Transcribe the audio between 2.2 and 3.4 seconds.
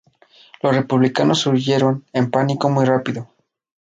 pánico muy rápido.